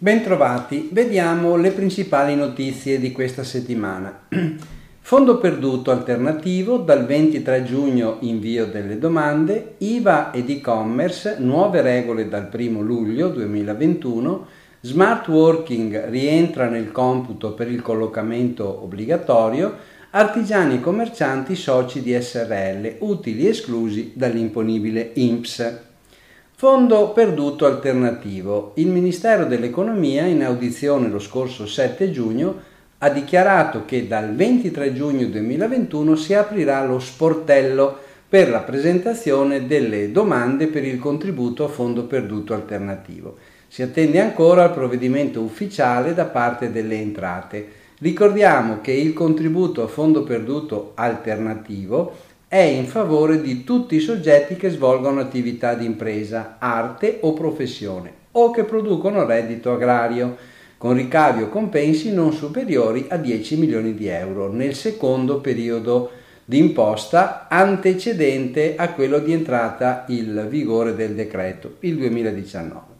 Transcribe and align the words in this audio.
Bentrovati, 0.00 0.90
vediamo 0.92 1.56
le 1.56 1.70
principali 1.70 2.36
notizie 2.36 2.98
di 2.98 3.10
questa 3.10 3.42
settimana. 3.42 4.26
Fondo 5.00 5.38
perduto 5.38 5.90
alternativo, 5.90 6.76
dal 6.76 7.06
23 7.06 7.64
giugno 7.64 8.18
invio 8.20 8.66
delle 8.66 8.98
domande, 8.98 9.76
IVA 9.78 10.30
ed 10.32 10.50
e-commerce, 10.50 11.36
nuove 11.38 11.80
regole 11.80 12.28
dal 12.28 12.50
1 12.52 12.80
luglio 12.82 13.28
2021, 13.30 14.46
smart 14.82 15.26
working 15.28 16.10
rientra 16.10 16.68
nel 16.68 16.92
computo 16.92 17.54
per 17.54 17.70
il 17.70 17.80
collocamento 17.80 18.82
obbligatorio, 18.82 19.96
artigiani 20.10 20.76
e 20.76 20.80
commercianti 20.80 21.54
soci 21.54 22.00
di 22.00 22.18
SRL, 22.18 22.96
utili 23.00 23.46
esclusi 23.46 24.12
dall'imponibile 24.14 25.10
INPS. 25.14 25.80
Fondo 26.54 27.10
perduto 27.10 27.66
alternativo. 27.66 28.72
Il 28.76 28.88
Ministero 28.88 29.44
dell'Economia, 29.44 30.24
in 30.24 30.42
audizione 30.42 31.08
lo 31.08 31.18
scorso 31.18 31.66
7 31.66 32.10
giugno, 32.10 32.60
ha 32.98 33.10
dichiarato 33.10 33.84
che 33.84 34.08
dal 34.08 34.34
23 34.34 34.94
giugno 34.94 35.26
2021 35.26 36.16
si 36.16 36.34
aprirà 36.34 36.84
lo 36.84 36.98
sportello 36.98 37.96
per 38.28 38.48
la 38.48 38.60
presentazione 38.60 39.66
delle 39.66 40.10
domande 40.10 40.66
per 40.66 40.84
il 40.84 40.98
contributo 40.98 41.64
a 41.64 41.68
fondo 41.68 42.04
perduto 42.04 42.54
alternativo. 42.54 43.36
Si 43.68 43.82
attende 43.82 44.20
ancora 44.20 44.64
al 44.64 44.72
provvedimento 44.72 45.42
ufficiale 45.42 46.14
da 46.14 46.24
parte 46.24 46.72
delle 46.72 46.96
entrate. 46.96 47.77
Ricordiamo 48.00 48.80
che 48.80 48.92
il 48.92 49.12
contributo 49.12 49.82
a 49.82 49.88
fondo 49.88 50.22
perduto 50.22 50.92
alternativo 50.94 52.14
è 52.46 52.60
in 52.60 52.86
favore 52.86 53.40
di 53.40 53.64
tutti 53.64 53.96
i 53.96 54.00
soggetti 54.00 54.54
che 54.54 54.70
svolgono 54.70 55.18
attività 55.18 55.74
di 55.74 55.84
impresa, 55.84 56.58
arte 56.60 57.18
o 57.22 57.32
professione 57.32 58.12
o 58.32 58.52
che 58.52 58.62
producono 58.62 59.26
reddito 59.26 59.72
agrario 59.72 60.36
con 60.78 60.94
ricavi 60.94 61.42
o 61.42 61.48
compensi 61.48 62.12
non 62.12 62.32
superiori 62.32 63.06
a 63.08 63.16
10 63.16 63.56
milioni 63.56 63.92
di 63.94 64.06
euro 64.06 64.48
nel 64.48 64.76
secondo 64.76 65.40
periodo 65.40 66.12
di 66.44 66.58
imposta 66.58 67.48
antecedente 67.48 68.76
a 68.76 68.92
quello 68.92 69.18
di 69.18 69.32
entrata 69.32 70.04
in 70.08 70.46
vigore 70.48 70.94
del 70.94 71.16
decreto, 71.16 71.74
il 71.80 71.96
2019, 71.96 72.97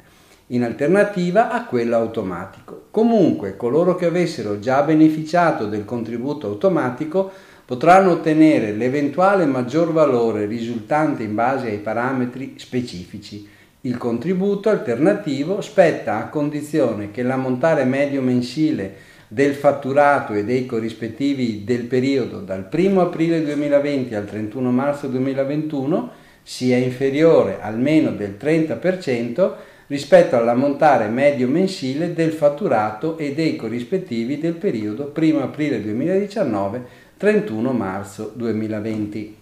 in 0.48 0.62
alternativa 0.64 1.50
a 1.50 1.64
quello 1.64 1.96
automatico. 1.96 2.86
Comunque, 2.90 3.56
coloro 3.56 3.94
che 3.94 4.06
avessero 4.06 4.58
già 4.58 4.82
beneficiato 4.82 5.66
del 5.66 5.84
contributo 5.84 6.46
automatico 6.46 7.30
potranno 7.64 8.12
ottenere 8.12 8.72
l'eventuale 8.72 9.44
maggior 9.46 9.92
valore 9.92 10.46
risultante 10.46 11.22
in 11.22 11.34
base 11.34 11.68
ai 11.68 11.78
parametri 11.78 12.54
specifici 12.56 13.56
il 13.82 13.96
contributo 13.96 14.70
alternativo 14.70 15.60
spetta 15.60 16.16
a 16.18 16.28
condizione 16.28 17.12
che 17.12 17.22
l'ammontare 17.22 17.84
medio 17.84 18.20
mensile 18.20 18.94
del 19.28 19.54
fatturato 19.54 20.32
e 20.32 20.44
dei 20.44 20.66
corrispettivi 20.66 21.62
del 21.62 21.84
periodo 21.84 22.40
dal 22.40 22.68
1 22.72 23.00
aprile 23.00 23.44
2020 23.44 24.14
al 24.16 24.26
31 24.26 24.72
marzo 24.72 25.06
2021 25.06 26.10
sia 26.42 26.76
inferiore 26.76 27.58
almeno 27.60 28.10
del 28.10 28.36
30% 28.40 29.52
rispetto 29.88 30.36
all'ammontare 30.36 31.08
medio 31.08 31.48
mensile 31.48 32.14
del 32.14 32.32
fatturato 32.32 33.18
e 33.18 33.34
dei 33.34 33.56
corrispettivi 33.56 34.38
del 34.38 34.54
periodo 34.54 35.12
1 35.14 35.42
aprile 35.42 35.82
2019 35.82 37.06
31 37.16 37.72
marzo 37.72 38.32
2020. 38.34 39.36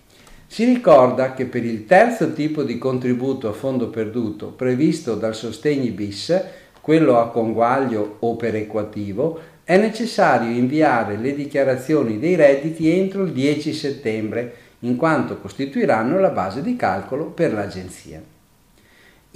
Si 0.47 0.65
ricorda 0.65 1.35
che 1.35 1.47
per 1.47 1.65
il 1.65 1.85
terzo 1.85 2.33
tipo 2.33 2.63
di 2.63 2.79
contributo 2.79 3.49
a 3.49 3.53
fondo 3.53 3.89
perduto 3.89 4.49
previsto 4.49 5.17
dal 5.17 5.35
sostegni 5.35 5.91
bis, 5.91 6.41
quello 6.81 7.19
a 7.19 7.29
conguaglio 7.31 8.19
o 8.21 8.37
perequativo, 8.37 9.41
è 9.65 9.77
necessario 9.77 10.49
inviare 10.49 11.17
le 11.17 11.35
dichiarazioni 11.35 12.21
dei 12.21 12.37
redditi 12.37 12.89
entro 12.89 13.25
il 13.25 13.33
10 13.33 13.73
settembre, 13.73 14.55
in 14.81 14.95
quanto 14.95 15.39
costituiranno 15.39 16.21
la 16.21 16.31
base 16.31 16.63
di 16.63 16.77
calcolo 16.77 17.27
per 17.27 17.53
l'agenzia. 17.53 18.35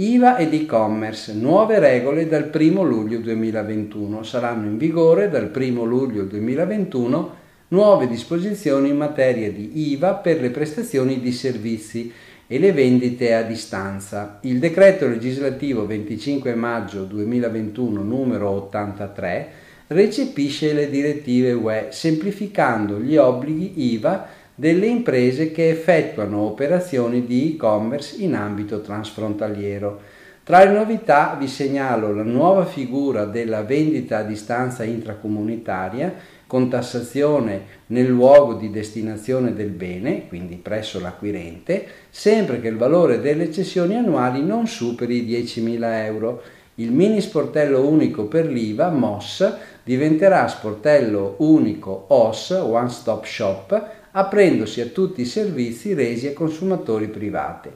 IVA 0.01 0.39
ed 0.39 0.55
e-commerce, 0.55 1.35
nuove 1.35 1.79
regole 1.79 2.27
dal 2.27 2.51
1 2.51 2.83
luglio 2.83 3.19
2021, 3.19 4.23
saranno 4.23 4.67
in 4.67 4.79
vigore 4.79 5.29
dal 5.29 5.53
1 5.55 5.85
luglio 5.85 6.23
2021 6.23 7.35
nuove 7.69 8.07
disposizioni 8.09 8.89
in 8.89 8.97
materia 8.97 9.53
di 9.53 9.91
IVA 9.93 10.15
per 10.15 10.41
le 10.41 10.49
prestazioni 10.49 11.21
di 11.21 11.33
servizi 11.33 12.11
e 12.47 12.59
le 12.59 12.73
vendite 12.73 13.35
a 13.35 13.43
distanza. 13.43 14.39
Il 14.45 14.59
decreto 14.59 15.07
legislativo 15.07 15.85
25 15.85 16.55
maggio 16.55 17.05
2021 17.05 18.03
numero 18.03 18.49
83 18.49 19.49
recepisce 19.89 20.73
le 20.73 20.89
direttive 20.89 21.53
UE 21.53 21.89
semplificando 21.91 22.99
gli 22.99 23.19
obblighi 23.19 23.93
IVA 23.93 24.27
delle 24.55 24.87
imprese 24.87 25.53
che 25.53 25.71
effettuano 25.71 26.41
operazioni 26.41 27.25
di 27.27 27.55
e-commerce 27.55 28.23
in 28.23 28.35
ambito 28.35 28.81
transfrontaliero. 28.81 30.01
Tra 30.43 30.65
le 30.65 30.73
novità 30.73 31.37
vi 31.39 31.47
segnalo 31.47 32.13
la 32.13 32.25
nuova 32.25 32.65
figura 32.65 33.25
della 33.25 33.63
vendita 33.63 34.19
a 34.19 34.23
distanza 34.23 34.83
intracomunitaria 34.85 36.13
con 36.47 36.69
tassazione 36.69 37.63
nel 37.87 38.09
luogo 38.09 38.55
di 38.55 38.71
destinazione 38.71 39.55
del 39.55 39.69
bene, 39.69 40.27
quindi 40.27 40.57
presso 40.57 40.99
l'acquirente, 40.99 41.87
sempre 42.11 42.61
che 42.61 42.67
il 42.67 42.77
valore 42.77 43.21
delle 43.21 43.53
cessioni 43.53 43.95
annuali 43.95 44.43
non 44.43 44.67
superi 44.67 45.25
i 45.25 45.43
10.000 45.45 46.05
euro. 46.07 46.43
Il 46.75 46.91
mini 46.91 47.21
sportello 47.21 47.87
unico 47.87 48.25
per 48.25 48.47
l'IVA, 48.47 48.89
MOS, 48.91 49.55
diventerà 49.85 50.49
sportello 50.49 51.37
unico 51.39 52.07
OS, 52.09 52.51
One 52.51 52.89
Stop 52.89 53.25
Shop, 53.25 54.00
aprendosi 54.13 54.81
a 54.81 54.87
tutti 54.87 55.21
i 55.21 55.27
servizi 55.27 55.95
resi 55.95 56.27
ai 56.27 56.33
consumatori 56.33 57.09
privati. 57.09 57.69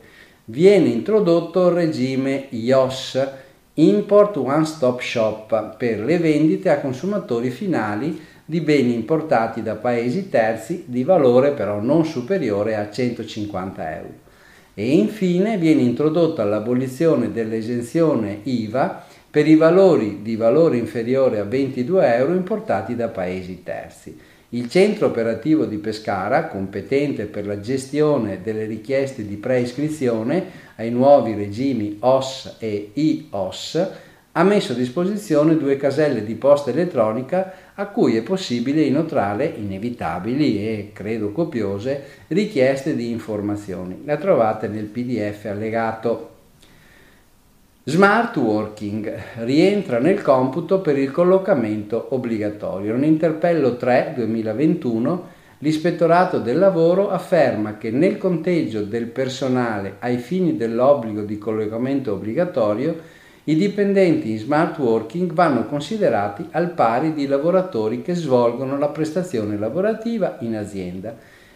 Viene 0.47 0.89
introdotto 0.89 1.69
il 1.69 1.75
regime 1.75 2.47
IOS, 2.50 3.28
Import 3.75 4.37
One 4.37 4.65
Stop 4.65 5.00
Shop, 5.00 5.77
per 5.77 6.00
le 6.00 6.19
vendite 6.19 6.71
a 6.71 6.81
consumatori 6.81 7.50
finali 7.50 8.21
di 8.45 8.61
beni 8.61 8.95
importati 8.95 9.62
da 9.62 9.77
paesi 9.77 10.28
terzi 10.28 10.84
di 10.87 11.03
valore 11.03 11.53
però 11.53 11.81
non 11.81 12.05
superiore 12.05 12.77
a 12.77 12.91
150 12.91 13.97
euro. 13.97 14.12
E 14.75 14.91
infine 14.91 15.56
viene 15.56 15.83
introdotta 15.83 16.45
l'abolizione 16.45 17.33
dell'esenzione 17.33 18.41
IVA 18.43 19.05
per 19.31 19.49
i 19.49 19.55
valori 19.55 20.21
di 20.22 20.37
valore 20.37 20.77
inferiore 20.77 21.39
a 21.39 21.45
22 21.45 22.15
euro 22.16 22.34
importati 22.34 22.95
da 22.95 23.09
paesi 23.09 23.62
terzi. 23.62 24.16
Il 24.54 24.69
centro 24.69 25.06
operativo 25.06 25.65
di 25.65 25.78
Pescara, 25.78 26.47
competente 26.47 27.25
per 27.25 27.44
la 27.44 27.59
gestione 27.59 28.41
delle 28.41 28.66
richieste 28.66 29.26
di 29.26 29.34
preiscrizione 29.34 30.44
ai 30.76 30.92
nuovi 30.92 31.34
regimi 31.34 31.97
OS 31.98 32.59
e 32.60 32.92
IOS, 32.92 33.88
ha 34.31 34.42
messo 34.44 34.70
a 34.70 34.76
disposizione 34.76 35.56
due 35.56 35.76
caselle 35.76 36.25
di 36.25 36.37
posta 36.37 36.70
elettronica 36.70 37.53
a 37.75 37.87
cui 37.88 38.15
è 38.15 38.22
possibile 38.22 38.82
inoltrare 38.82 39.44
inevitabili 39.44 40.59
e 40.59 40.91
credo 40.92 41.32
copiose 41.32 42.04
richieste 42.28 42.94
di 42.94 43.10
informazioni. 43.10 44.03
La 44.04 44.19
trovate 44.19 44.69
nel 44.69 44.84
PDF 44.84 45.47
allegato. 45.47 46.34
Smart 47.87 48.34
Working 48.39 49.15
rientra 49.41 49.99
nel 49.99 50.22
computo 50.22 50.81
per 50.81 50.97
il 50.97 51.11
collocamento 51.11 52.06
obbligatorio. 52.12 52.95
Un 52.95 53.05
interpello 53.05 53.77
3 53.77 54.15
2021 54.17 55.28
L'ispettorato 55.59 56.39
del 56.39 56.56
lavoro 56.56 57.11
afferma 57.11 57.77
che 57.77 57.91
nel 57.91 58.17
conteggio 58.17 58.81
del 58.81 59.09
personale 59.09 59.97
ai 59.98 60.16
fini 60.16 60.57
dell'obbligo 60.57 61.21
di 61.25 61.36
collocamento 61.36 62.15
obbligatorio 62.15 62.98
i 63.45 63.54
dipendenti 63.54 64.31
in 64.31 64.39
smart 64.39 64.78
working 64.78 65.34
vanno 65.34 65.66
considerati 65.66 66.48
al 66.53 66.71
pari 66.71 67.13
di 67.13 67.27
lavoratori 67.27 68.01
che 68.01 68.15
svolgono 68.15 68.78
la 68.78 68.89
prestazione 68.89 69.59
lavorativa 69.59 70.39
in 70.41 70.57
azienda. 70.57 71.15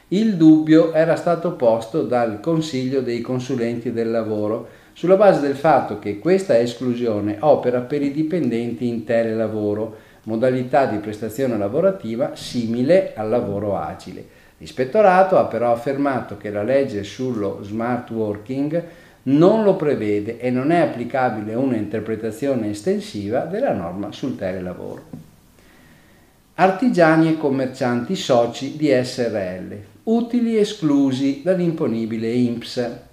Il 0.08 0.36
dubbio 0.36 0.92
era 0.92 1.16
stato 1.16 1.52
posto 1.52 2.02
dal 2.02 2.40
Consiglio 2.40 3.00
dei 3.00 3.22
consulenti 3.22 3.92
del 3.92 4.10
lavoro 4.10 4.77
sulla 4.98 5.14
base 5.14 5.40
del 5.40 5.54
fatto 5.54 6.00
che 6.00 6.18
questa 6.18 6.58
esclusione 6.58 7.36
opera 7.38 7.82
per 7.82 8.02
i 8.02 8.10
dipendenti 8.10 8.88
in 8.88 9.04
telelavoro, 9.04 9.96
modalità 10.24 10.86
di 10.86 10.96
prestazione 10.96 11.56
lavorativa 11.56 12.34
simile 12.34 13.12
al 13.14 13.28
lavoro 13.28 13.78
agile. 13.78 14.26
L'ispettorato 14.58 15.38
ha 15.38 15.44
però 15.44 15.70
affermato 15.70 16.36
che 16.36 16.50
la 16.50 16.64
legge 16.64 17.04
sullo 17.04 17.60
smart 17.62 18.10
working 18.10 18.82
non 19.22 19.62
lo 19.62 19.76
prevede 19.76 20.40
e 20.40 20.50
non 20.50 20.72
è 20.72 20.80
applicabile 20.80 21.54
una 21.54 21.76
interpretazione 21.76 22.70
estensiva 22.70 23.42
della 23.42 23.72
norma 23.72 24.10
sul 24.10 24.34
telelavoro. 24.34 25.02
Artigiani 26.54 27.28
e 27.28 27.38
commercianti 27.38 28.16
soci 28.16 28.76
di 28.76 28.90
SRL, 29.00 29.76
utili 30.02 30.58
esclusi 30.58 31.42
dall'imponibile 31.44 32.28
INPS. 32.32 33.06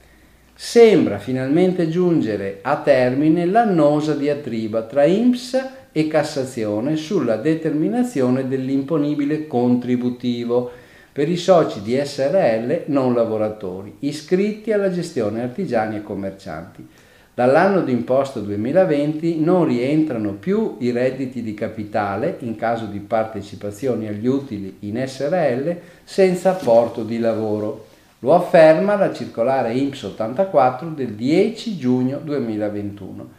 Sembra 0.57 1.19
finalmente 1.19 1.89
giungere 1.89 2.59
a 2.61 2.77
termine 2.77 3.45
l'annosa 3.45 4.13
diatriba 4.13 4.83
tra 4.83 5.03
INPS 5.03 5.69
e 5.91 6.07
Cassazione 6.07 6.95
sulla 6.95 7.35
determinazione 7.35 8.47
dell'imponibile 8.47 9.47
contributivo 9.47 10.71
per 11.11 11.27
i 11.27 11.35
soci 11.35 11.81
di 11.81 11.99
SRL 12.01 12.83
non 12.87 13.13
lavoratori 13.13 13.97
iscritti 13.99 14.71
alla 14.71 14.91
gestione 14.91 15.41
artigiani 15.41 15.97
e 15.97 16.03
commercianti. 16.03 16.87
Dall'anno 17.33 17.81
d'imposta 17.81 18.39
2020 18.39 19.41
non 19.41 19.65
rientrano 19.65 20.35
più 20.35 20.77
i 20.79 20.91
redditi 20.91 21.41
di 21.41 21.53
capitale 21.53 22.37
in 22.39 22.55
caso 22.55 22.85
di 22.85 22.99
partecipazioni 22.99 24.07
agli 24.07 24.25
utili 24.25 24.77
in 24.81 25.03
SRL 25.05 25.75
senza 26.05 26.51
apporto 26.51 27.03
di 27.03 27.19
lavoro. 27.19 27.87
Lo 28.25 28.33
afferma 28.33 28.95
la 28.95 29.13
circolare 29.13 29.75
IMSS 29.75 30.01
84 30.01 30.89
del 30.89 31.13
10 31.13 31.77
giugno 31.77 32.18
2021. 32.18 33.30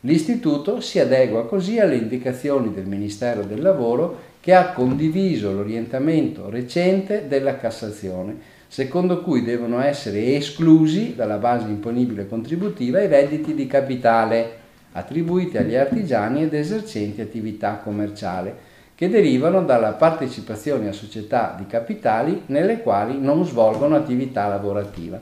L'istituto 0.00 0.82
si 0.82 0.98
adegua 0.98 1.46
così 1.46 1.78
alle 1.78 1.96
indicazioni 1.96 2.70
del 2.70 2.84
Ministero 2.84 3.44
del 3.44 3.62
Lavoro 3.62 4.20
che 4.40 4.52
ha 4.52 4.72
condiviso 4.72 5.50
l'orientamento 5.50 6.50
recente 6.50 7.26
della 7.26 7.56
Cassazione, 7.56 8.36
secondo 8.68 9.22
cui 9.22 9.42
devono 9.42 9.80
essere 9.80 10.34
esclusi 10.34 11.14
dalla 11.14 11.38
base 11.38 11.68
imponibile 11.68 12.28
contributiva 12.28 13.00
i 13.00 13.08
redditi 13.08 13.54
di 13.54 13.66
capitale 13.66 14.58
attribuiti 14.92 15.56
agli 15.56 15.74
artigiani 15.74 16.42
ed 16.42 16.52
esercenti 16.52 17.22
attività 17.22 17.80
commerciale 17.82 18.73
che 18.94 19.08
derivano 19.08 19.62
dalla 19.62 19.92
partecipazione 19.92 20.88
a 20.88 20.92
società 20.92 21.54
di 21.58 21.66
capitali 21.66 22.42
nelle 22.46 22.80
quali 22.80 23.18
non 23.18 23.44
svolgono 23.44 23.96
attività 23.96 24.46
lavorativa. 24.46 25.20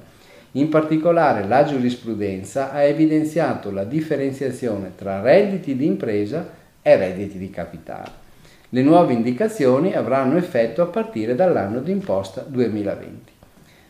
In 0.53 0.69
particolare 0.69 1.47
la 1.47 1.65
giurisprudenza 1.65 2.73
ha 2.73 2.83
evidenziato 2.83 3.71
la 3.71 3.85
differenziazione 3.85 4.93
tra 4.95 5.23
redditi 5.23 5.75
di 5.77 5.87
impresa 5.87 6.47
e 6.83 6.97
redditi 6.97 7.39
di 7.39 7.49
capitale. 7.49 8.21
Le 8.69 8.83
nuove 8.83 9.15
indicazioni 9.15 9.95
avranno 9.95 10.37
effetto 10.37 10.83
a 10.83 10.87
partire 10.87 11.35
dall'anno 11.35 11.81
d'imposta 11.81 12.45
2020. 12.47 13.31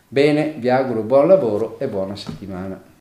Bene, 0.07 0.53
vi 0.57 0.69
auguro 0.69 1.01
buon 1.01 1.27
lavoro 1.27 1.79
e 1.79 1.87
buona 1.87 2.15
settimana. 2.15 2.92